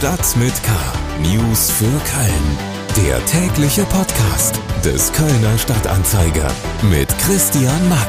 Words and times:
Stadt 0.00 0.34
mit 0.38 0.54
K. 0.62 0.70
News 1.20 1.70
für 1.70 1.84
Köln. 1.84 3.06
Der 3.06 3.22
tägliche 3.26 3.84
Podcast 3.84 4.58
des 4.82 5.12
Kölner 5.12 5.58
Stadtanzeiger 5.58 6.50
mit 6.90 7.06
Christian 7.18 7.86
Mack. 7.90 8.08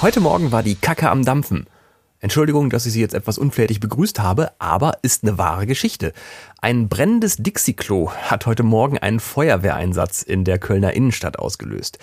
Heute 0.00 0.20
Morgen 0.20 0.50
war 0.50 0.62
die 0.62 0.76
Kacke 0.76 1.10
am 1.10 1.26
Dampfen. 1.26 1.66
Entschuldigung, 2.20 2.70
dass 2.70 2.86
ich 2.86 2.94
Sie 2.94 3.00
jetzt 3.00 3.14
etwas 3.14 3.36
unflätig 3.36 3.78
begrüßt 3.78 4.20
habe, 4.20 4.50
aber 4.58 4.98
ist 5.02 5.22
eine 5.22 5.36
wahre 5.36 5.66
Geschichte. 5.66 6.14
Ein 6.62 6.88
brennendes 6.88 7.36
Dixie-Klo 7.36 8.10
hat 8.10 8.46
heute 8.46 8.62
Morgen 8.62 8.96
einen 8.96 9.20
Feuerwehreinsatz 9.20 10.22
in 10.22 10.44
der 10.44 10.58
Kölner 10.58 10.94
Innenstadt 10.94 11.38
ausgelöst. 11.38 11.98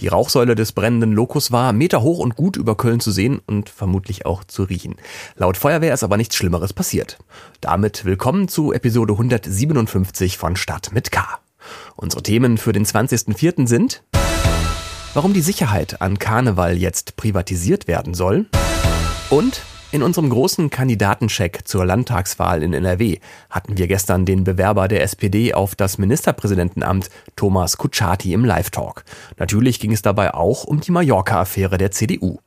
Die 0.00 0.08
Rauchsäule 0.08 0.54
des 0.54 0.72
brennenden 0.72 1.12
Lokus 1.12 1.52
war 1.52 1.74
meterhoch 1.74 2.18
und 2.18 2.34
gut 2.34 2.56
über 2.56 2.76
Köln 2.76 3.00
zu 3.00 3.10
sehen 3.10 3.40
und 3.46 3.68
vermutlich 3.68 4.24
auch 4.24 4.42
zu 4.42 4.62
riechen. 4.62 4.96
Laut 5.36 5.58
Feuerwehr 5.58 5.92
ist 5.92 6.02
aber 6.02 6.16
nichts 6.16 6.36
Schlimmeres 6.36 6.72
passiert. 6.72 7.18
Damit 7.60 8.06
willkommen 8.06 8.48
zu 8.48 8.72
Episode 8.72 9.12
157 9.12 10.38
von 10.38 10.56
Stadt 10.56 10.92
mit 10.92 11.12
K. 11.12 11.26
Unsere 11.96 12.22
Themen 12.22 12.56
für 12.56 12.72
den 12.72 12.86
20.04. 12.86 13.66
sind 13.66 14.02
Warum 15.12 15.34
die 15.34 15.40
Sicherheit 15.40 16.00
an 16.00 16.18
Karneval 16.18 16.76
jetzt 16.76 17.16
privatisiert 17.16 17.86
werden 17.88 18.14
soll 18.14 18.46
und 19.30 19.62
in 19.90 20.02
unserem 20.02 20.28
großen 20.28 20.70
Kandidatencheck 20.70 21.60
zur 21.64 21.86
Landtagswahl 21.86 22.62
in 22.62 22.74
NRW 22.74 23.18
hatten 23.48 23.78
wir 23.78 23.86
gestern 23.86 24.26
den 24.26 24.44
Bewerber 24.44 24.86
der 24.86 25.02
SPD 25.02 25.54
auf 25.54 25.74
das 25.74 25.96
Ministerpräsidentenamt 25.98 27.08
Thomas 27.36 27.78
Kutschaty 27.78 28.32
im 28.32 28.44
Live-Talk. 28.44 29.04
Natürlich 29.38 29.80
ging 29.80 29.92
es 29.92 30.02
dabei 30.02 30.34
auch 30.34 30.64
um 30.64 30.80
die 30.80 30.90
Mallorca-Affäre 30.90 31.78
der 31.78 31.90
CDU. 31.90 32.38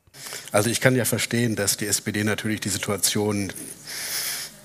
Also 0.51 0.69
ich 0.69 0.81
kann 0.81 0.95
ja 0.95 1.05
verstehen, 1.05 1.55
dass 1.55 1.77
die 1.77 1.87
SPD 1.87 2.23
natürlich 2.23 2.59
die 2.59 2.69
Situation 2.69 3.51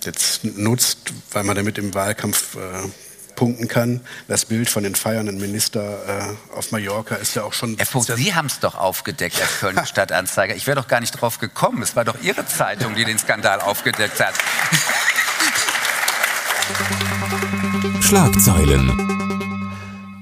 jetzt 0.04 0.44
nutzt, 0.44 1.12
weil 1.32 1.44
man 1.44 1.56
damit 1.56 1.78
im 1.78 1.94
Wahlkampf 1.94 2.56
äh, 2.56 2.88
punkten 3.36 3.68
kann. 3.68 4.00
Das 4.26 4.46
Bild 4.46 4.68
von 4.68 4.82
den 4.82 4.94
feiernden 4.94 5.38
Minister 5.38 6.34
äh, 6.52 6.56
auf 6.56 6.72
Mallorca 6.72 7.14
ist 7.14 7.34
ja 7.34 7.44
auch 7.44 7.52
schon. 7.52 7.76
Herr 7.76 7.86
Vogt, 7.86 8.10
Sie 8.16 8.34
haben 8.34 8.46
es 8.46 8.58
doch 8.58 8.74
aufgedeckt 8.74 9.40
als 9.40 9.60
Kölner 9.60 9.86
Stadtanzeiger. 9.86 10.56
Ich 10.56 10.66
wäre 10.66 10.76
doch 10.80 10.88
gar 10.88 11.00
nicht 11.00 11.12
drauf 11.12 11.38
gekommen. 11.38 11.82
Es 11.82 11.94
war 11.94 12.04
doch 12.04 12.16
Ihre 12.22 12.46
Zeitung, 12.46 12.94
die 12.94 13.04
den 13.04 13.18
Skandal 13.18 13.60
aufgedeckt 13.60 14.18
hat. 14.20 14.34
Schlagzeilen. 18.00 19.15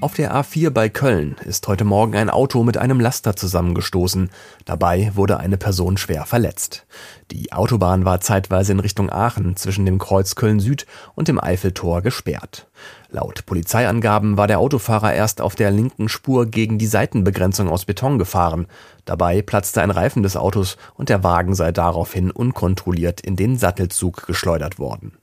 Auf 0.05 0.13
der 0.13 0.35
A4 0.35 0.69
bei 0.69 0.87
Köln 0.87 1.35
ist 1.45 1.67
heute 1.67 1.83
Morgen 1.83 2.15
ein 2.15 2.29
Auto 2.29 2.61
mit 2.61 2.77
einem 2.77 2.99
Laster 2.99 3.35
zusammengestoßen. 3.35 4.29
Dabei 4.63 5.11
wurde 5.15 5.39
eine 5.39 5.57
Person 5.57 5.97
schwer 5.97 6.27
verletzt. 6.27 6.85
Die 7.31 7.51
Autobahn 7.51 8.05
war 8.05 8.21
zeitweise 8.21 8.73
in 8.73 8.79
Richtung 8.79 9.09
Aachen 9.09 9.55
zwischen 9.55 9.83
dem 9.83 9.97
Kreuz 9.97 10.35
Köln 10.35 10.59
Süd 10.59 10.85
und 11.15 11.27
dem 11.27 11.43
Eiffeltor 11.43 12.03
gesperrt. 12.03 12.67
Laut 13.09 13.47
Polizeiangaben 13.47 14.37
war 14.37 14.45
der 14.45 14.59
Autofahrer 14.59 15.11
erst 15.11 15.41
auf 15.41 15.55
der 15.55 15.71
linken 15.71 16.07
Spur 16.07 16.45
gegen 16.45 16.77
die 16.77 16.85
Seitenbegrenzung 16.85 17.67
aus 17.67 17.85
Beton 17.85 18.19
gefahren. 18.19 18.67
Dabei 19.05 19.41
platzte 19.41 19.81
ein 19.81 19.89
Reifen 19.89 20.21
des 20.21 20.37
Autos 20.37 20.77
und 20.93 21.09
der 21.09 21.23
Wagen 21.23 21.55
sei 21.55 21.71
daraufhin 21.71 22.29
unkontrolliert 22.29 23.21
in 23.21 23.35
den 23.35 23.57
Sattelzug 23.57 24.27
geschleudert 24.27 24.77
worden. 24.77 25.17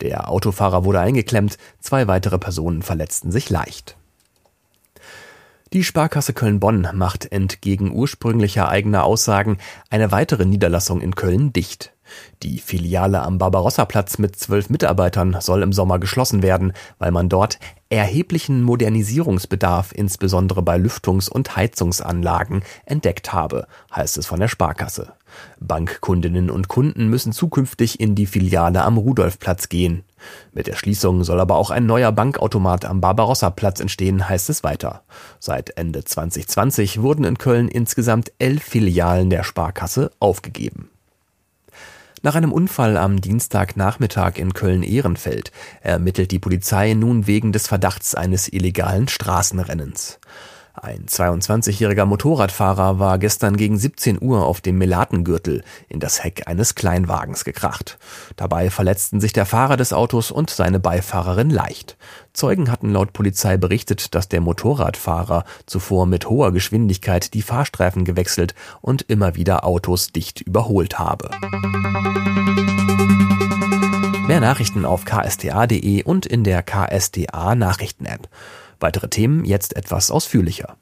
Der 0.00 0.30
Autofahrer 0.30 0.84
wurde 0.84 1.00
eingeklemmt, 1.00 1.58
zwei 1.80 2.06
weitere 2.06 2.38
Personen 2.38 2.82
verletzten 2.82 3.32
sich 3.32 3.50
leicht. 3.50 3.96
Die 5.74 5.84
Sparkasse 5.84 6.32
Köln-Bonn 6.32 6.88
macht 6.94 7.30
entgegen 7.30 7.92
ursprünglicher 7.92 8.70
eigener 8.70 9.04
Aussagen 9.04 9.58
eine 9.90 10.10
weitere 10.10 10.46
Niederlassung 10.46 11.02
in 11.02 11.14
Köln 11.14 11.52
dicht. 11.52 11.92
Die 12.42 12.58
Filiale 12.58 13.20
am 13.20 13.36
Barbarossa-Platz 13.36 14.16
mit 14.16 14.34
zwölf 14.36 14.70
Mitarbeitern 14.70 15.36
soll 15.40 15.62
im 15.62 15.74
Sommer 15.74 15.98
geschlossen 15.98 16.42
werden, 16.42 16.72
weil 16.98 17.10
man 17.10 17.28
dort 17.28 17.58
erheblichen 17.90 18.62
Modernisierungsbedarf 18.62 19.92
insbesondere 19.92 20.62
bei 20.62 20.76
Lüftungs- 20.78 21.28
und 21.28 21.54
Heizungsanlagen 21.54 22.62
entdeckt 22.86 23.34
habe, 23.34 23.66
heißt 23.94 24.16
es 24.16 24.26
von 24.26 24.40
der 24.40 24.48
Sparkasse. 24.48 25.12
Bankkundinnen 25.60 26.48
und 26.48 26.68
Kunden 26.68 27.08
müssen 27.08 27.32
zukünftig 27.32 28.00
in 28.00 28.14
die 28.14 28.26
Filiale 28.26 28.84
am 28.84 28.96
Rudolfplatz 28.96 29.68
gehen. 29.68 30.04
Mit 30.52 30.66
der 30.66 30.76
Schließung 30.76 31.24
soll 31.24 31.40
aber 31.40 31.56
auch 31.56 31.70
ein 31.70 31.86
neuer 31.86 32.12
Bankautomat 32.12 32.84
am 32.84 33.00
Barbarossa-Platz 33.00 33.80
entstehen, 33.80 34.28
heißt 34.28 34.50
es 34.50 34.64
weiter. 34.64 35.02
Seit 35.38 35.76
Ende 35.76 36.04
2020 36.04 37.02
wurden 37.02 37.24
in 37.24 37.38
Köln 37.38 37.68
insgesamt 37.68 38.32
elf 38.38 38.62
Filialen 38.62 39.30
der 39.30 39.44
Sparkasse 39.44 40.10
aufgegeben. 40.20 40.90
Nach 42.22 42.34
einem 42.34 42.52
Unfall 42.52 42.96
am 42.96 43.20
Dienstagnachmittag 43.20 44.38
in 44.38 44.52
Köln-Ehrenfeld 44.52 45.52
ermittelt 45.82 46.32
die 46.32 46.40
Polizei 46.40 46.94
nun 46.94 47.28
wegen 47.28 47.52
des 47.52 47.68
Verdachts 47.68 48.14
eines 48.14 48.52
illegalen 48.52 49.06
Straßenrennens. 49.06 50.18
Ein 50.82 51.06
22-jähriger 51.06 52.04
Motorradfahrer 52.04 53.00
war 53.00 53.18
gestern 53.18 53.56
gegen 53.56 53.78
17 53.78 54.22
Uhr 54.22 54.46
auf 54.46 54.60
dem 54.60 54.78
Melatengürtel 54.78 55.64
in 55.88 55.98
das 55.98 56.22
Heck 56.22 56.46
eines 56.46 56.76
Kleinwagens 56.76 57.44
gekracht. 57.44 57.98
Dabei 58.36 58.70
verletzten 58.70 59.20
sich 59.20 59.32
der 59.32 59.46
Fahrer 59.46 59.76
des 59.76 59.92
Autos 59.92 60.30
und 60.30 60.50
seine 60.50 60.78
Beifahrerin 60.78 61.50
leicht. 61.50 61.96
Zeugen 62.32 62.70
hatten 62.70 62.92
laut 62.92 63.12
Polizei 63.12 63.56
berichtet, 63.56 64.14
dass 64.14 64.28
der 64.28 64.40
Motorradfahrer 64.40 65.44
zuvor 65.66 66.06
mit 66.06 66.28
hoher 66.28 66.52
Geschwindigkeit 66.52 67.34
die 67.34 67.42
Fahrstreifen 67.42 68.04
gewechselt 68.04 68.54
und 68.80 69.02
immer 69.02 69.34
wieder 69.34 69.64
Autos 69.64 70.12
dicht 70.12 70.42
überholt 70.42 70.98
habe. 70.98 71.30
Mehr 74.28 74.40
Nachrichten 74.40 74.84
auf 74.84 75.04
ksta.de 75.04 76.04
und 76.04 76.26
in 76.26 76.44
der 76.44 76.62
KSDA 76.62 77.54
Nachrichten-App. 77.54 78.28
Weitere 78.80 79.08
Themen 79.08 79.44
jetzt 79.44 79.76
etwas 79.76 80.10
ausführlicher. 80.10 80.76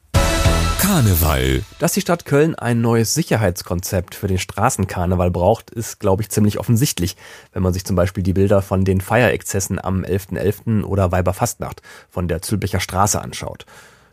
Karneval. 0.79 1.63
Dass 1.79 1.93
die 1.93 2.01
Stadt 2.01 2.25
Köln 2.25 2.55
ein 2.55 2.79
neues 2.81 3.13
Sicherheitskonzept 3.13 4.13
für 4.15 4.27
den 4.27 4.37
Straßenkarneval 4.37 5.31
braucht, 5.31 5.71
ist, 5.71 5.99
glaube 5.99 6.21
ich, 6.21 6.29
ziemlich 6.29 6.59
offensichtlich, 6.59 7.17
wenn 7.51 7.63
man 7.63 7.73
sich 7.73 7.83
zum 7.83 7.95
Beispiel 7.95 8.23
die 8.23 8.33
Bilder 8.33 8.61
von 8.61 8.85
den 8.85 9.01
Feierexzessen 9.01 9.83
am 9.83 10.03
11.11. 10.03 10.39
.11. 10.39 10.83
oder 10.83 11.11
Weiberfastnacht 11.11 11.81
von 12.09 12.27
der 12.27 12.41
Zülpicher 12.41 12.79
Straße 12.79 13.19
anschaut. 13.19 13.65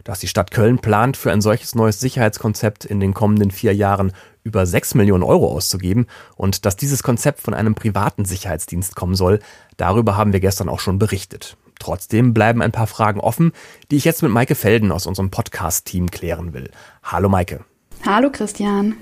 Dass 0.02 0.20
die 0.20 0.28
Stadt 0.28 0.50
Köln 0.50 0.78
plant, 0.78 1.16
für 1.16 1.30
ein 1.30 1.42
solches 1.42 1.74
neues 1.74 2.00
Sicherheitskonzept 2.00 2.84
in 2.84 2.98
den 2.98 3.14
kommenden 3.14 3.50
vier 3.50 3.74
Jahren 3.74 4.12
über 4.42 4.66
sechs 4.66 4.94
Millionen 4.94 5.22
Euro 5.22 5.48
auszugeben 5.48 6.06
und 6.34 6.66
dass 6.66 6.76
dieses 6.76 7.02
Konzept 7.02 7.40
von 7.40 7.54
einem 7.54 7.74
privaten 7.74 8.24
Sicherheitsdienst 8.24 8.96
kommen 8.96 9.14
soll, 9.14 9.38
darüber 9.76 10.16
haben 10.16 10.32
wir 10.32 10.40
gestern 10.40 10.68
auch 10.68 10.80
schon 10.80 10.98
berichtet. 10.98 11.56
Trotzdem 11.84 12.32
bleiben 12.32 12.62
ein 12.62 12.72
paar 12.72 12.86
Fragen 12.86 13.20
offen, 13.20 13.52
die 13.90 13.96
ich 13.96 14.06
jetzt 14.06 14.22
mit 14.22 14.32
Maike 14.32 14.54
Felden 14.54 14.90
aus 14.90 15.06
unserem 15.06 15.30
Podcast-Team 15.30 16.10
klären 16.10 16.54
will. 16.54 16.70
Hallo 17.02 17.28
Maike. 17.28 17.62
Hallo 18.06 18.30
Christian. 18.32 18.96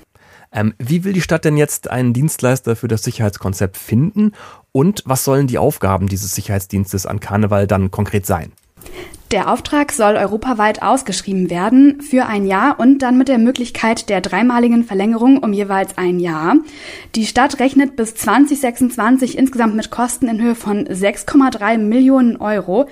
Ähm, 0.51 0.73
wie 0.79 1.05
will 1.05 1.13
die 1.13 1.21
Stadt 1.21 1.45
denn 1.45 1.55
jetzt 1.55 1.89
einen 1.89 2.11
Dienstleister 2.11 2.75
für 2.75 2.89
das 2.89 3.03
Sicherheitskonzept 3.03 3.77
finden 3.77 4.33
und 4.73 5.01
was 5.05 5.23
sollen 5.23 5.47
die 5.47 5.59
Aufgaben 5.59 6.09
dieses 6.09 6.35
Sicherheitsdienstes 6.35 7.05
an 7.05 7.21
Karneval 7.21 7.67
dann 7.67 7.89
konkret 7.89 8.25
sein? 8.25 8.51
Der 9.33 9.51
Auftrag 9.51 9.91
soll 9.91 10.15
europaweit 10.15 10.83
ausgeschrieben 10.83 11.49
werden 11.49 12.01
für 12.01 12.27
ein 12.27 12.45
Jahr 12.45 12.79
und 12.79 12.99
dann 12.99 13.17
mit 13.17 13.29
der 13.29 13.39
Möglichkeit 13.39 14.07
der 14.07 14.21
dreimaligen 14.21 14.83
Verlängerung 14.83 15.39
um 15.39 15.53
jeweils 15.53 15.97
ein 15.97 16.19
Jahr. 16.19 16.57
Die 17.15 17.25
Stadt 17.25 17.59
rechnet 17.59 17.95
bis 17.95 18.13
2026 18.13 19.35
insgesamt 19.35 19.75
mit 19.75 19.89
Kosten 19.89 20.27
in 20.27 20.39
Höhe 20.39 20.53
von 20.53 20.85
6,3 20.85 21.79
Millionen 21.79 22.37
Euro. 22.37 22.85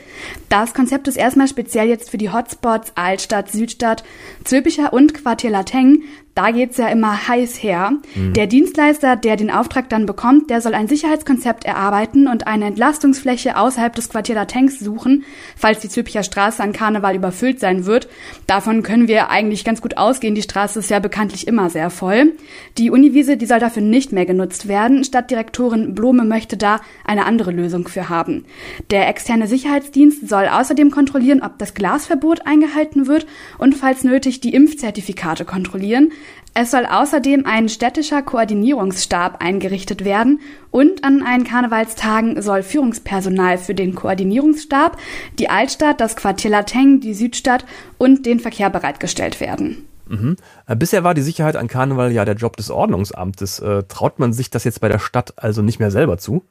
Das 0.50 0.74
Konzept 0.74 1.08
ist 1.08 1.16
erstmal 1.16 1.48
speziell 1.48 1.88
jetzt 1.88 2.10
für 2.10 2.18
die 2.18 2.32
Hotspots 2.32 2.94
Altstadt, 2.96 3.52
Südstadt, 3.52 4.04
Zülpicher 4.44 4.94
und 4.94 5.14
Quartier 5.14 5.52
Lateng 5.52 6.02
da 6.34 6.52
geht's 6.52 6.78
ja 6.78 6.88
immer 6.88 7.28
heiß 7.28 7.62
her. 7.62 7.92
Mhm. 8.16 8.34
Der 8.34 8.48
Dienstleister, 8.48 9.18
der 9.18 9.36
den 9.36 9.52
Auftrag 9.52 9.90
dann 9.90 10.06
bekommt, 10.06 10.50
der 10.50 10.62
soll 10.62 10.74
ein 10.74 10.88
Sicherheitskonzept 10.88 11.66
erarbeiten 11.66 12.28
und 12.28 12.48
eine 12.48 12.66
Entlastungsfläche 12.66 13.58
außerhalb 13.58 13.94
des 13.94 14.10
Quartier 14.10 14.36
Latengs 14.36 14.80
suchen, 14.80 15.26
falls 15.58 15.80
die 15.80 15.90
Zülpicher 15.90 16.24
Straße 16.24 16.64
an 16.64 16.72
Karneval 16.72 17.16
überfüllt 17.16 17.60
sein 17.60 17.86
wird. 17.86 18.08
Davon 18.48 18.82
können 18.82 19.10
wir 19.10 19.30
eigentlich 19.30 19.66
ganz 19.66 19.82
gut 19.82 19.98
ausgehen. 19.98 20.36
Die 20.36 20.42
Straße 20.42 20.80
ist 20.80 20.90
ja 20.90 21.00
bekanntlich 21.00 21.48
immer 21.48 21.70
sehr 21.70 21.90
voll. 21.90 22.34
Die 22.78 22.92
Uniwiese, 22.92 23.36
die 23.36 23.46
soll 23.46 23.60
dafür 23.60 23.84
nicht 23.84 24.14
mehr 24.14 24.26
genutzt 24.26 24.70
werden. 24.70 25.04
Stadtdirektorin 25.04 25.94
Blome 25.94 26.24
möchte 26.24 26.56
da 26.56 26.80
eine 27.04 27.26
andere 27.26 27.52
Lösung 27.52 27.90
für 27.90 28.08
haben. 28.08 28.46
Der 28.90 29.10
externe 29.10 29.48
Sicherheitsdienst 29.48 30.30
soll 30.30 30.48
außerdem 30.48 30.92
kontrollieren, 30.92 31.42
ob 31.42 31.58
das 31.58 31.74
Glasverbot 31.74 32.48
eingehalten 32.48 33.08
wird 33.08 33.28
und 33.58 33.76
falls 33.76 34.06
nötig 34.06 34.40
die 34.40 34.54
Impfzertifikate 34.54 35.44
kontrollieren. 35.44 36.12
Es 36.54 36.72
soll 36.72 36.86
außerdem 36.86 37.46
ein 37.46 37.70
städtischer 37.70 38.22
Koordinierungsstab 38.22 39.42
eingerichtet 39.42 40.04
werden 40.04 40.42
und 40.70 41.04
an 41.06 41.24
einen 41.24 41.46
Karnevalstagen 41.46 42.42
soll 42.42 42.62
Führungspersonal 42.62 43.58
für 43.58 43.74
den 43.74 43.96
Koordinierungsstab, 43.96 44.98
die 45.40 45.50
Altstadt, 45.50 46.02
das 46.02 46.18
Quartier 46.18 46.52
Lateng, 46.52 47.00
die 47.00 47.14
Südstadt 47.14 47.66
und 47.98 48.26
den 48.26 48.42
Verkehr 48.42 48.70
bereitgestellt 48.70 49.40
werden. 49.40 49.88
Mhm. 50.12 50.36
Äh, 50.68 50.76
bisher 50.76 51.06
war 51.06 51.14
die 51.14 51.22
Sicherheit 51.22 51.56
an 51.56 51.70
Karneval 51.70 52.12
ja 52.12 52.26
der 52.26 52.36
Job 52.36 52.58
des 52.58 52.70
Ordnungsamtes. 52.70 53.60
Äh, 53.60 53.84
traut 53.84 54.20
man 54.20 54.34
sich 54.34 54.50
das 54.50 54.66
jetzt 54.66 54.82
bei 54.82 54.90
der 54.90 55.00
Stadt 55.00 55.34
also 55.38 55.62
nicht 55.62 55.80
mehr 55.80 55.92
selber 55.92 56.18
zu? 56.18 56.44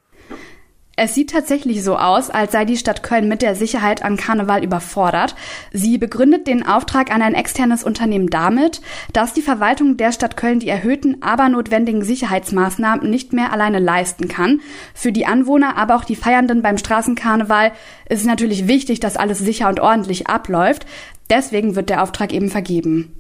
Es 1.03 1.15
sieht 1.15 1.31
tatsächlich 1.31 1.83
so 1.83 1.97
aus, 1.97 2.29
als 2.29 2.53
sei 2.53 2.67
die 2.67 2.77
Stadt 2.77 3.03
Köln 3.03 3.27
mit 3.27 3.41
der 3.41 3.55
Sicherheit 3.55 4.05
an 4.05 4.19
Karneval 4.19 4.63
überfordert. 4.63 5.35
Sie 5.73 5.97
begründet 5.97 6.47
den 6.47 6.67
Auftrag 6.67 7.11
an 7.11 7.23
ein 7.23 7.33
externes 7.33 7.85
Unternehmen 7.85 8.29
damit, 8.29 8.83
dass 9.15 9.33
die 9.33 9.41
Verwaltung 9.41 9.97
der 9.97 10.13
Stadt 10.13 10.37
Köln 10.37 10.61
die 10.61 10.69
erhöhten, 10.69 11.23
aber 11.23 11.49
notwendigen 11.49 12.05
Sicherheitsmaßnahmen 12.05 13.09
nicht 13.09 13.33
mehr 13.33 13.51
alleine 13.51 13.79
leisten 13.79 14.29
kann. 14.29 14.61
Für 14.93 15.11
die 15.11 15.25
Anwohner, 15.25 15.79
aber 15.79 15.97
auch 15.97 16.05
die 16.05 16.17
Feiernden 16.17 16.61
beim 16.61 16.77
Straßenkarneval 16.77 17.73
ist 18.11 18.21
es 18.21 18.27
natürlich 18.27 18.69
wichtig, 18.69 19.01
dass 19.01 19.17
alles 19.17 19.39
sicher 19.39 19.71
und 19.71 19.81
ordentlich 19.81 20.27
abläuft. 20.27 20.85
Deswegen 21.31 21.77
wird 21.77 21.89
der 21.89 22.03
Auftrag 22.03 22.35
eben 22.35 22.51
vergeben. 22.51 23.20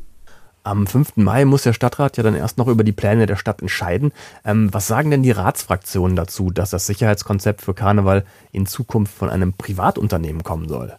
Am 0.63 0.87
5. 0.87 1.17
Mai 1.17 1.47
muss 1.47 1.63
der 1.63 1.73
Stadtrat 1.73 2.19
ja 2.19 2.23
dann 2.23 2.35
erst 2.35 2.59
noch 2.59 2.69
über 2.69 2.85
die 2.85 2.93
Pläne 2.93 3.25
der 3.25 3.37
Stadt 3.37 3.63
entscheiden. 3.63 4.13
Ähm, 4.45 4.69
was 4.73 4.87
sagen 4.87 5.11
denn 5.11 5.23
die 5.23 5.31
Ratsfraktionen 5.31 6.17
dazu, 6.17 6.51
dass 6.51 6.71
das 6.71 6.87
Sicherheitskonzept 6.87 7.63
für 7.63 7.73
Karneval 7.73 8.25
in 8.53 8.67
Zukunft 8.67 9.15
von 9.15 9.31
einem 9.31 9.55
Privatunternehmen 9.55 10.43
kommen 10.43 10.69
soll? 10.69 10.95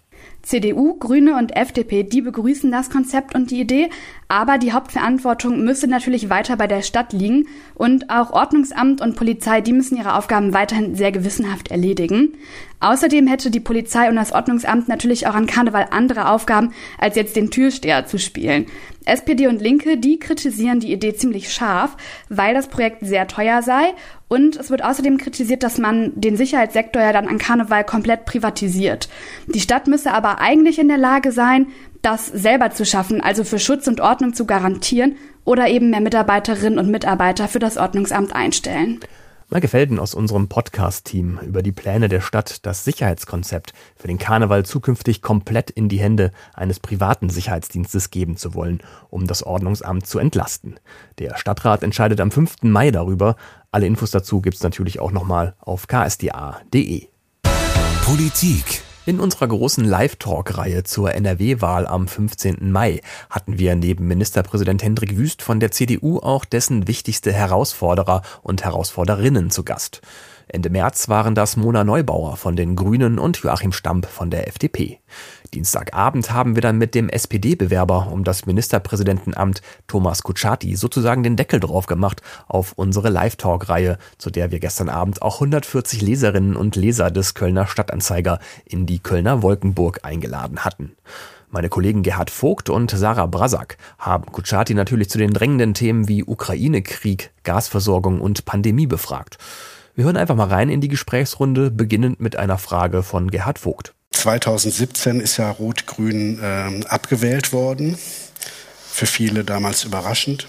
CDU, 0.51 0.95
Grüne 0.95 1.37
und 1.37 1.55
FDP, 1.55 2.03
die 2.03 2.21
begrüßen 2.21 2.69
das 2.69 2.89
Konzept 2.89 3.35
und 3.35 3.51
die 3.51 3.61
Idee, 3.61 3.89
aber 4.27 4.57
die 4.57 4.73
Hauptverantwortung 4.73 5.63
müsste 5.63 5.87
natürlich 5.87 6.29
weiter 6.29 6.57
bei 6.57 6.67
der 6.67 6.81
Stadt 6.81 7.13
liegen 7.13 7.47
und 7.73 8.09
auch 8.09 8.31
Ordnungsamt 8.31 8.99
und 8.99 9.15
Polizei, 9.15 9.61
die 9.61 9.71
müssen 9.71 9.97
ihre 9.97 10.15
Aufgaben 10.15 10.53
weiterhin 10.53 10.95
sehr 10.95 11.13
gewissenhaft 11.13 11.71
erledigen. 11.71 12.33
Außerdem 12.81 13.27
hätte 13.27 13.49
die 13.49 13.61
Polizei 13.61 14.09
und 14.09 14.17
das 14.17 14.33
Ordnungsamt 14.33 14.89
natürlich 14.89 15.25
auch 15.25 15.35
an 15.35 15.47
Karneval 15.47 15.87
andere 15.91 16.27
Aufgaben, 16.29 16.73
als 16.97 17.15
jetzt 17.15 17.37
den 17.37 17.49
Türsteher 17.49 18.05
zu 18.05 18.19
spielen. 18.19 18.65
SPD 19.05 19.47
und 19.47 19.61
Linke, 19.61 19.97
die 19.97 20.19
kritisieren 20.19 20.81
die 20.81 20.91
Idee 20.91 21.15
ziemlich 21.15 21.53
scharf, 21.53 21.95
weil 22.27 22.53
das 22.53 22.67
Projekt 22.67 23.05
sehr 23.05 23.27
teuer 23.27 23.61
sei 23.61 23.93
und 24.31 24.55
es 24.55 24.69
wird 24.69 24.81
außerdem 24.81 25.17
kritisiert, 25.17 25.61
dass 25.61 25.77
man 25.77 26.13
den 26.15 26.37
Sicherheitssektor 26.37 27.01
ja 27.01 27.11
dann 27.11 27.27
an 27.27 27.37
Karneval 27.37 27.83
komplett 27.83 28.23
privatisiert. 28.23 29.09
Die 29.47 29.59
Stadt 29.59 29.87
müsse 29.87 30.13
aber 30.13 30.39
eigentlich 30.39 30.79
in 30.79 30.87
der 30.87 30.97
Lage 30.97 31.33
sein, 31.33 31.67
das 32.01 32.27
selber 32.27 32.69
zu 32.69 32.85
schaffen, 32.85 33.19
also 33.19 33.43
für 33.43 33.59
Schutz 33.59 33.89
und 33.89 33.99
Ordnung 33.99 34.33
zu 34.33 34.45
garantieren 34.45 35.17
oder 35.43 35.67
eben 35.67 35.89
mehr 35.89 35.99
Mitarbeiterinnen 35.99 36.79
und 36.79 36.89
Mitarbeiter 36.89 37.49
für 37.49 37.59
das 37.59 37.75
Ordnungsamt 37.75 38.33
einstellen. 38.33 39.01
Maike 39.53 39.67
Felden 39.67 39.99
aus 39.99 40.13
unserem 40.13 40.47
Podcast-Team 40.47 41.39
über 41.45 41.61
die 41.61 41.73
Pläne 41.73 42.07
der 42.07 42.21
Stadt, 42.21 42.65
das 42.65 42.85
Sicherheitskonzept 42.85 43.73
für 43.97 44.07
den 44.07 44.17
Karneval 44.17 44.65
zukünftig 44.65 45.21
komplett 45.21 45.69
in 45.69 45.89
die 45.89 45.99
Hände 45.99 46.31
eines 46.53 46.79
privaten 46.79 47.29
Sicherheitsdienstes 47.29 48.11
geben 48.11 48.37
zu 48.37 48.53
wollen, 48.53 48.81
um 49.09 49.27
das 49.27 49.43
Ordnungsamt 49.43 50.07
zu 50.07 50.19
entlasten. 50.19 50.79
Der 51.19 51.35
Stadtrat 51.35 51.83
entscheidet 51.83 52.21
am 52.21 52.31
5. 52.31 52.63
Mai 52.63 52.91
darüber. 52.91 53.35
Alle 53.71 53.87
Infos 53.87 54.11
dazu 54.11 54.39
gibt's 54.39 54.63
natürlich 54.63 55.01
auch 55.01 55.11
nochmal 55.11 55.53
auf 55.59 55.85
ksda.de. 55.85 57.07
Politik 58.05 58.83
in 59.11 59.19
unserer 59.19 59.49
großen 59.49 59.83
Live-Talk-Reihe 59.83 60.85
zur 60.85 61.13
NRW-Wahl 61.13 61.85
am 61.85 62.07
15. 62.07 62.71
Mai 62.71 63.01
hatten 63.29 63.59
wir 63.59 63.75
neben 63.75 64.07
Ministerpräsident 64.07 64.83
Hendrik 64.83 65.17
Wüst 65.17 65.41
von 65.41 65.59
der 65.59 65.71
CDU 65.71 66.19
auch 66.19 66.45
dessen 66.45 66.87
wichtigste 66.87 67.33
Herausforderer 67.33 68.21
und 68.41 68.63
Herausforderinnen 68.63 69.49
zu 69.49 69.65
Gast. 69.65 69.99
Ende 70.53 70.69
März 70.69 71.07
waren 71.07 71.33
das 71.33 71.55
Mona 71.55 71.85
Neubauer 71.85 72.35
von 72.35 72.57
den 72.57 72.75
Grünen 72.75 73.19
und 73.19 73.37
Joachim 73.37 73.71
Stamp 73.71 74.05
von 74.05 74.29
der 74.29 74.49
FDP. 74.49 74.99
Dienstagabend 75.53 76.33
haben 76.33 76.55
wir 76.55 76.61
dann 76.61 76.77
mit 76.77 76.93
dem 76.93 77.07
SPD-Bewerber 77.07 78.11
um 78.11 78.25
das 78.25 78.45
Ministerpräsidentenamt 78.45 79.61
Thomas 79.87 80.23
Kutschaty 80.23 80.75
sozusagen 80.75 81.23
den 81.23 81.37
Deckel 81.37 81.61
drauf 81.61 81.85
gemacht 81.85 82.21
auf 82.49 82.73
unsere 82.75 83.07
Live-Talk-Reihe, 83.07 83.97
zu 84.17 84.29
der 84.29 84.51
wir 84.51 84.59
gestern 84.59 84.89
Abend 84.89 85.21
auch 85.21 85.35
140 85.35 86.01
Leserinnen 86.01 86.57
und 86.57 86.75
Leser 86.75 87.11
des 87.11 87.33
Kölner 87.33 87.65
Stadtanzeiger 87.65 88.39
in 88.65 88.85
die 88.85 88.99
Kölner 88.99 89.41
Wolkenburg 89.41 90.01
eingeladen 90.03 90.65
hatten. 90.65 90.97
Meine 91.49 91.69
Kollegen 91.69 92.03
Gerhard 92.03 92.29
Vogt 92.29 92.69
und 92.69 92.91
Sarah 92.91 93.25
Brasak 93.25 93.77
haben 93.97 94.25
Kutschaty 94.25 94.73
natürlich 94.73 95.09
zu 95.09 95.17
den 95.17 95.31
drängenden 95.31 95.73
Themen 95.73 96.09
wie 96.09 96.25
Ukraine-Krieg, 96.25 97.31
Gasversorgung 97.43 98.19
und 98.19 98.43
Pandemie 98.43 98.87
befragt. 98.87 99.37
Wir 99.93 100.05
hören 100.05 100.15
einfach 100.15 100.35
mal 100.35 100.47
rein 100.47 100.69
in 100.69 100.79
die 100.79 100.87
Gesprächsrunde, 100.87 101.69
beginnend 101.69 102.21
mit 102.21 102.37
einer 102.37 102.57
Frage 102.57 103.03
von 103.03 103.29
Gerhard 103.29 103.59
Vogt. 103.59 103.93
2017 104.11 105.19
ist 105.19 105.37
ja 105.37 105.51
Rot-Grün 105.51 106.39
äh, 106.41 106.85
abgewählt 106.85 107.51
worden. 107.51 107.97
Für 108.89 109.05
viele 109.05 109.43
damals 109.43 109.83
überraschend. 109.83 110.47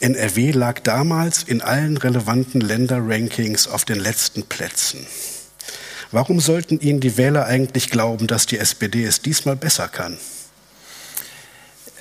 NRW 0.00 0.50
lag 0.50 0.80
damals 0.80 1.42
in 1.42 1.62
allen 1.62 1.96
relevanten 1.96 2.60
Länderrankings 2.60 3.68
auf 3.68 3.84
den 3.84 3.98
letzten 3.98 4.42
Plätzen. 4.42 5.06
Warum 6.10 6.40
sollten 6.40 6.80
Ihnen 6.80 7.00
die 7.00 7.16
Wähler 7.16 7.46
eigentlich 7.46 7.90
glauben, 7.90 8.26
dass 8.26 8.46
die 8.46 8.58
SPD 8.58 9.04
es 9.04 9.22
diesmal 9.22 9.56
besser 9.56 9.88
kann? 9.88 10.18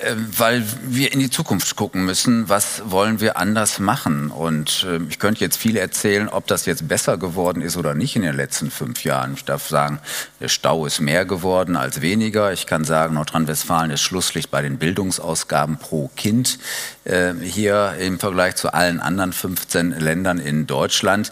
Ähm, 0.01 0.27
weil 0.37 0.65
wir 0.83 1.13
in 1.13 1.19
die 1.19 1.29
Zukunft 1.29 1.77
gucken 1.77 2.03
müssen, 2.03 2.49
was 2.49 2.81
wollen 2.85 3.21
wir 3.21 3.37
anders 3.37 3.79
machen. 3.79 4.29
Und 4.29 4.85
ähm, 4.89 5.07
ich 5.09 5.19
könnte 5.19 5.39
jetzt 5.39 5.55
viel 5.55 5.77
erzählen, 5.77 6.27
ob 6.27 6.47
das 6.47 6.65
jetzt 6.65 6.89
besser 6.89 7.17
geworden 7.17 7.61
ist 7.61 7.77
oder 7.77 7.93
nicht 7.93 8.17
in 8.17 8.21
den 8.21 8.35
letzten 8.35 8.71
fünf 8.71 9.05
Jahren. 9.05 9.35
Ich 9.35 9.45
darf 9.45 9.69
sagen, 9.69 9.99
der 10.41 10.49
Stau 10.49 10.85
ist 10.85 10.99
mehr 10.99 11.23
geworden 11.23 11.77
als 11.77 12.01
weniger. 12.01 12.51
Ich 12.51 12.67
kann 12.67 12.83
sagen, 12.83 13.13
Nordrhein-Westfalen 13.13 13.89
ist 13.89 14.01
Schlusslicht 14.01 14.51
bei 14.51 14.61
den 14.61 14.79
Bildungsausgaben 14.79 15.77
pro 15.77 16.09
Kind 16.17 16.59
ähm, 17.05 17.39
hier 17.39 17.93
im 17.97 18.19
Vergleich 18.19 18.55
zu 18.55 18.73
allen 18.73 18.99
anderen 18.99 19.31
15 19.31 19.91
Ländern 19.91 20.39
in 20.39 20.67
Deutschland. 20.67 21.31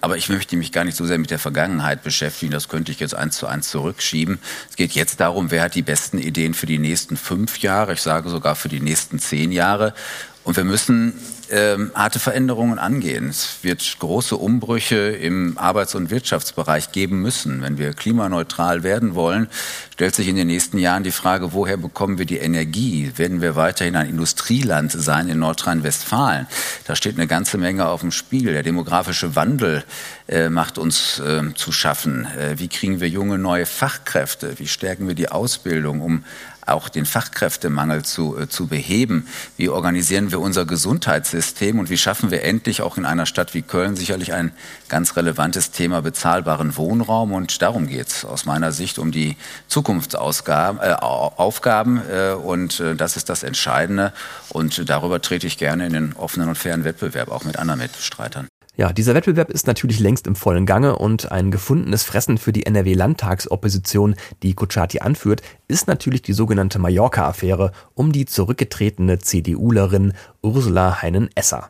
Aber 0.00 0.16
ich 0.16 0.28
möchte 0.28 0.56
mich 0.56 0.72
gar 0.72 0.84
nicht 0.84 0.96
so 0.96 1.06
sehr 1.06 1.18
mit 1.18 1.30
der 1.30 1.38
Vergangenheit 1.38 2.02
beschäftigen. 2.02 2.52
Das 2.52 2.68
könnte 2.68 2.92
ich 2.92 3.00
jetzt 3.00 3.14
eins 3.14 3.36
zu 3.36 3.46
eins 3.46 3.70
zurückschieben. 3.70 4.38
Es 4.68 4.76
geht 4.76 4.92
jetzt 4.92 5.20
darum, 5.20 5.50
wer 5.50 5.62
hat 5.64 5.74
die 5.74 5.82
besten 5.82 6.18
Ideen 6.18 6.54
für 6.54 6.66
die 6.66 6.78
nächsten 6.78 7.16
fünf 7.16 7.58
Jahre 7.58 7.70
Jahre, 7.70 7.92
ich 7.94 8.02
sage 8.02 8.28
sogar 8.28 8.56
für 8.56 8.68
die 8.68 8.80
nächsten 8.80 9.18
zehn 9.18 9.52
Jahre. 9.52 9.94
Und 10.42 10.56
wir 10.56 10.64
müssen 10.64 11.14
ähm, 11.50 11.90
harte 11.94 12.18
Veränderungen 12.18 12.78
angehen. 12.78 13.28
Es 13.28 13.58
wird 13.62 13.96
große 13.98 14.36
Umbrüche 14.36 14.96
im 14.96 15.58
Arbeits- 15.58 15.94
und 15.94 16.10
Wirtschaftsbereich 16.10 16.92
geben 16.92 17.20
müssen. 17.20 17.60
Wenn 17.62 17.76
wir 17.76 17.92
klimaneutral 17.92 18.82
werden 18.82 19.14
wollen, 19.14 19.48
stellt 19.92 20.14
sich 20.14 20.28
in 20.28 20.36
den 20.36 20.46
nächsten 20.46 20.78
Jahren 20.78 21.02
die 21.02 21.10
Frage, 21.10 21.52
woher 21.52 21.76
bekommen 21.76 22.18
wir 22.18 22.24
die 22.24 22.38
Energie? 22.38 23.12
Werden 23.16 23.42
wir 23.42 23.56
weiterhin 23.56 23.96
ein 23.96 24.08
Industrieland 24.08 24.92
sein 24.92 25.28
in 25.28 25.40
Nordrhein-Westfalen? 25.40 26.46
Da 26.86 26.96
steht 26.96 27.16
eine 27.16 27.26
ganze 27.26 27.58
Menge 27.58 27.88
auf 27.88 28.00
dem 28.00 28.12
Spiel. 28.12 28.52
Der 28.52 28.62
demografische 28.62 29.36
Wandel 29.36 29.84
äh, 30.28 30.48
macht 30.48 30.78
uns 30.78 31.18
äh, 31.18 31.42
zu 31.54 31.72
schaffen. 31.72 32.26
Äh, 32.38 32.58
wie 32.58 32.68
kriegen 32.68 33.00
wir 33.00 33.08
junge 33.08 33.38
neue 33.38 33.66
Fachkräfte? 33.66 34.58
Wie 34.58 34.68
stärken 34.68 35.06
wir 35.06 35.14
die 35.14 35.28
Ausbildung, 35.28 36.00
um 36.00 36.24
auch 36.70 36.88
den 36.88 37.06
Fachkräftemangel 37.06 38.04
zu, 38.04 38.38
äh, 38.38 38.48
zu 38.48 38.66
beheben? 38.66 39.26
Wie 39.56 39.68
organisieren 39.68 40.30
wir 40.30 40.40
unser 40.40 40.64
Gesundheitssystem 40.64 41.78
und 41.78 41.90
wie 41.90 41.98
schaffen 41.98 42.30
wir 42.30 42.44
endlich 42.44 42.82
auch 42.82 42.96
in 42.96 43.04
einer 43.04 43.26
Stadt 43.26 43.54
wie 43.54 43.62
Köln 43.62 43.96
sicherlich 43.96 44.32
ein 44.32 44.52
ganz 44.88 45.16
relevantes 45.16 45.70
Thema 45.70 46.02
bezahlbaren 46.02 46.76
Wohnraum? 46.76 47.32
Und 47.32 47.62
darum 47.62 47.86
geht 47.86 48.08
es 48.08 48.24
aus 48.24 48.44
meiner 48.44 48.72
Sicht 48.72 48.98
um 48.98 49.12
die 49.12 49.36
Zukunftsaufgaben 49.68 50.80
äh, 50.80 50.94
Aufgaben, 50.94 52.02
äh, 52.10 52.32
und 52.32 52.80
äh, 52.80 52.94
das 52.94 53.16
ist 53.16 53.28
das 53.28 53.42
Entscheidende. 53.42 54.12
Und 54.48 54.88
darüber 54.88 55.20
trete 55.20 55.46
ich 55.46 55.58
gerne 55.58 55.86
in 55.86 55.92
den 55.92 56.12
offenen 56.14 56.48
und 56.48 56.56
fairen 56.56 56.84
Wettbewerb, 56.84 57.30
auch 57.30 57.44
mit 57.44 57.58
anderen 57.58 57.80
Mitstreitern. 57.80 58.49
Ja, 58.80 58.94
dieser 58.94 59.14
Wettbewerb 59.14 59.50
ist 59.50 59.66
natürlich 59.66 60.00
längst 60.00 60.26
im 60.26 60.34
vollen 60.34 60.64
Gange 60.64 60.96
und 60.96 61.30
ein 61.30 61.50
gefundenes 61.50 62.02
Fressen 62.02 62.38
für 62.38 62.50
die 62.50 62.64
NRW-Landtagsopposition, 62.64 64.14
die 64.42 64.54
Kutschaty 64.54 65.00
anführt, 65.00 65.42
ist 65.68 65.86
natürlich 65.86 66.22
die 66.22 66.32
sogenannte 66.32 66.78
Mallorca-Affäre 66.78 67.72
um 67.92 68.10
die 68.10 68.24
zurückgetretene 68.24 69.18
CDUlerin 69.18 70.14
Ursula 70.40 71.02
Heinen-Esser. 71.02 71.68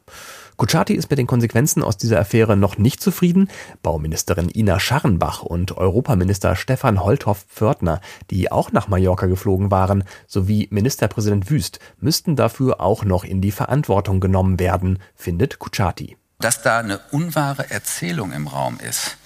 Kutschaty 0.57 0.95
ist 0.95 1.11
mit 1.11 1.19
den 1.19 1.26
Konsequenzen 1.26 1.83
aus 1.83 1.97
dieser 1.97 2.21
Affäre 2.21 2.57
noch 2.57 2.79
nicht 2.79 3.02
zufrieden. 3.02 3.50
Bauministerin 3.83 4.49
Ina 4.49 4.79
Scharrenbach 4.79 5.43
und 5.43 5.76
Europaminister 5.76 6.55
Stefan 6.55 7.02
Holthoff-Pförtner, 7.02 8.00
die 8.31 8.52
auch 8.52 8.71
nach 8.71 8.87
Mallorca 8.87 9.26
geflogen 9.26 9.73
waren, 9.73 10.05
sowie 10.29 10.69
Ministerpräsident 10.71 11.50
Wüst 11.50 11.81
müssten 11.99 12.37
dafür 12.37 12.81
auch 12.81 13.05
noch 13.05 13.25
in 13.25 13.40
die 13.40 13.50
Verantwortung 13.50 14.21
genommen 14.21 14.61
werden, 14.61 15.00
findet 15.17 15.59
Kutschaty 15.59 16.20
dass 16.40 16.62
da 16.62 16.78
eine 16.78 16.99
unwahre 17.11 17.70
Erzählung 17.70 18.32
im 18.32 18.47
Raum 18.47 18.78
ist. 18.80 19.16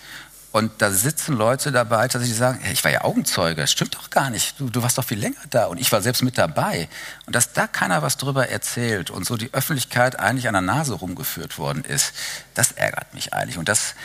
Und 0.53 0.71
da 0.79 0.93
sitzen 0.93 1.35
Leute 1.35 1.73
dabei, 1.73 2.07
dass 2.07 2.23
sie 2.23 2.33
sagen, 2.33 2.61
hey, 2.63 2.73
ich 2.73 2.85
war 2.85 2.93
ja 2.93 3.01
Augenzeuge, 3.01 3.61
das 3.61 3.73
stimmt 3.73 3.97
doch 3.97 4.11
gar 4.11 4.31
nicht, 4.31 4.61
du, 4.61 4.71
du 4.71 4.85
warst 4.85 4.99
doch 4.99 5.05
viel 5.05 5.19
länger 5.19 5.41
da 5.51 5.67
und 5.67 5.81
ich 5.81 5.91
war 5.91 6.01
selbst 6.01 6.23
mit 6.23 6.39
dabei. 6.39 6.89
Und 7.27 7.35
dass 7.35 7.53
da 7.53 7.67
keiner 7.67 8.03
was 8.03 8.19
drüber 8.19 8.49
erzählt 8.51 9.11
und 9.11 9.27
so 9.27 9.37
die 9.37 9.53
Öffentlichkeit 9.53 10.21
eigentlich 10.21 10.47
an 10.47 10.55
der 10.55 10.63
Nase 10.63 10.95
rumgeführt 10.95 11.59
worden 11.59 11.85
ist, 11.85 12.13
das 12.55 12.71
ärgert 12.71 13.15
mich 13.15 13.33
eigentlich. 13.33 13.59
Und 13.59 13.69
das 13.69 13.97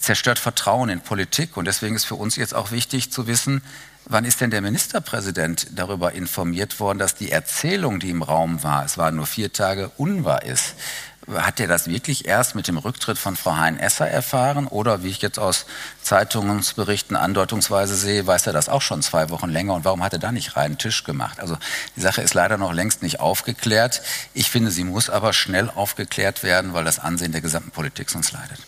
zerstört 0.00 0.38
Vertrauen 0.38 0.88
in 0.88 1.00
Politik. 1.00 1.56
Und 1.56 1.66
deswegen 1.66 1.96
ist 1.96 2.04
für 2.04 2.14
uns 2.14 2.36
jetzt 2.36 2.54
auch 2.54 2.70
wichtig 2.70 3.12
zu 3.12 3.26
wissen, 3.26 3.62
wann 4.04 4.24
ist 4.24 4.40
denn 4.40 4.50
der 4.50 4.62
Ministerpräsident 4.62 5.68
darüber 5.72 6.12
informiert 6.12 6.80
worden, 6.80 6.98
dass 6.98 7.14
die 7.14 7.30
Erzählung, 7.30 8.00
die 8.00 8.10
im 8.10 8.22
Raum 8.22 8.62
war, 8.62 8.84
es 8.84 8.98
waren 8.98 9.16
nur 9.16 9.26
vier 9.26 9.52
Tage, 9.52 9.90
unwahr 9.96 10.42
ist. 10.42 10.74
Hat 11.32 11.60
er 11.60 11.66
das 11.66 11.88
wirklich 11.88 12.26
erst 12.26 12.54
mit 12.54 12.68
dem 12.68 12.78
Rücktritt 12.78 13.18
von 13.18 13.36
Frau 13.36 13.56
Hein-Esser 13.56 14.08
erfahren? 14.08 14.66
Oder 14.66 15.02
wie 15.02 15.08
ich 15.08 15.20
jetzt 15.20 15.38
aus 15.38 15.66
Zeitungsberichten 16.02 17.16
andeutungsweise 17.16 17.96
sehe, 17.96 18.26
weiß 18.26 18.46
er 18.46 18.54
das 18.54 18.68
auch 18.70 18.80
schon 18.80 19.02
zwei 19.02 19.28
Wochen 19.28 19.50
länger? 19.50 19.74
Und 19.74 19.84
warum 19.84 20.02
hat 20.02 20.14
er 20.14 20.18
da 20.18 20.32
nicht 20.32 20.56
reinen 20.56 20.78
Tisch 20.78 21.04
gemacht? 21.04 21.38
Also 21.40 21.58
die 21.96 22.00
Sache 22.00 22.22
ist 22.22 22.32
leider 22.32 22.56
noch 22.56 22.72
längst 22.72 23.02
nicht 23.02 23.20
aufgeklärt. 23.20 24.00
Ich 24.32 24.50
finde, 24.50 24.70
sie 24.70 24.84
muss 24.84 25.10
aber 25.10 25.34
schnell 25.34 25.68
aufgeklärt 25.68 26.42
werden, 26.42 26.72
weil 26.72 26.84
das 26.84 26.98
Ansehen 26.98 27.32
der 27.32 27.42
gesamten 27.42 27.72
Politik 27.72 28.08
sonst 28.08 28.32
leidet. 28.32 28.66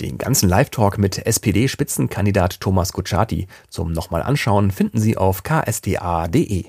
Den 0.00 0.18
ganzen 0.18 0.48
Live-Talk 0.48 0.98
mit 0.98 1.24
SPD-Spitzenkandidat 1.24 2.58
Thomas 2.58 2.92
Kutschaty 2.92 3.46
zum 3.68 3.92
nochmal 3.92 4.22
anschauen 4.22 4.72
finden 4.72 4.98
Sie 5.00 5.16
auf 5.16 5.44
ksta.de. 5.44 6.64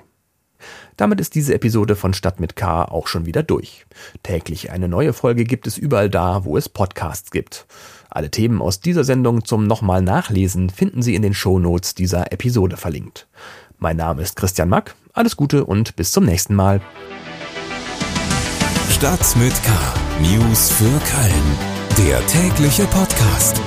Damit 0.97 1.19
ist 1.19 1.35
diese 1.35 1.53
Episode 1.53 1.95
von 1.95 2.13
Stadt 2.13 2.39
mit 2.39 2.55
K 2.55 2.83
auch 2.85 3.07
schon 3.07 3.25
wieder 3.25 3.43
durch. 3.43 3.85
Täglich 4.23 4.71
eine 4.71 4.87
neue 4.87 5.13
Folge 5.13 5.43
gibt 5.43 5.67
es 5.67 5.77
überall 5.77 6.09
da, 6.09 6.45
wo 6.45 6.57
es 6.57 6.69
Podcasts 6.69 7.31
gibt. 7.31 7.65
Alle 8.09 8.31
Themen 8.31 8.61
aus 8.61 8.79
dieser 8.79 9.03
Sendung 9.03 9.43
zum 9.43 9.67
nochmal 9.67 10.01
nachlesen 10.01 10.69
finden 10.69 11.01
Sie 11.01 11.15
in 11.15 11.21
den 11.21 11.33
Shownotes 11.33 11.95
dieser 11.95 12.31
Episode 12.31 12.77
verlinkt. 12.77 13.27
Mein 13.77 13.97
Name 13.97 14.21
ist 14.21 14.37
Christian 14.37 14.69
Mack, 14.69 14.95
alles 15.13 15.35
Gute 15.35 15.65
und 15.65 15.95
bis 15.95 16.11
zum 16.11 16.23
nächsten 16.23 16.55
Mal. 16.55 16.81
Stadt 18.89 19.35
mit 19.35 19.53
K. 19.63 19.71
News 20.21 20.69
für 20.69 20.85
Köln. 20.85 22.07
Der 22.07 22.25
tägliche 22.27 22.85
Podcast. 22.85 23.61